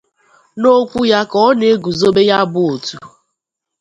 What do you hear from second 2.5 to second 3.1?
bụ òtu